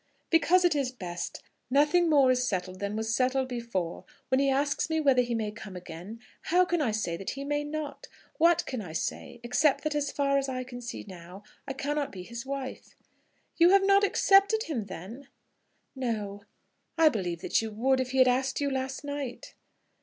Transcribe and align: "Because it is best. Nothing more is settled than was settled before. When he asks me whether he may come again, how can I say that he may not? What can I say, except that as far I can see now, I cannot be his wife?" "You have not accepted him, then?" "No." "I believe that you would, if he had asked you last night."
"Because 0.31 0.65
it 0.65 0.73
is 0.75 0.91
best. 0.91 1.43
Nothing 1.69 2.09
more 2.09 2.31
is 2.31 2.47
settled 2.47 2.79
than 2.79 2.95
was 2.95 3.13
settled 3.13 3.47
before. 3.47 4.03
When 4.29 4.39
he 4.39 4.49
asks 4.49 4.89
me 4.89 4.99
whether 4.99 5.21
he 5.21 5.35
may 5.35 5.51
come 5.51 5.75
again, 5.75 6.21
how 6.45 6.65
can 6.65 6.81
I 6.81 6.89
say 6.89 7.17
that 7.17 7.29
he 7.29 7.43
may 7.43 7.63
not? 7.63 8.07
What 8.39 8.65
can 8.65 8.81
I 8.81 8.93
say, 8.93 9.39
except 9.43 9.83
that 9.83 9.93
as 9.93 10.11
far 10.11 10.39
I 10.49 10.63
can 10.63 10.81
see 10.81 11.05
now, 11.07 11.43
I 11.67 11.73
cannot 11.73 12.11
be 12.11 12.23
his 12.23 12.47
wife?" 12.47 12.95
"You 13.57 13.69
have 13.69 13.83
not 13.85 14.03
accepted 14.03 14.63
him, 14.63 14.85
then?" 14.85 15.27
"No." 15.95 16.45
"I 16.97 17.07
believe 17.07 17.41
that 17.41 17.61
you 17.61 17.69
would, 17.69 17.99
if 17.99 18.09
he 18.09 18.17
had 18.17 18.27
asked 18.27 18.59
you 18.59 18.71
last 18.71 19.03
night." 19.03 19.53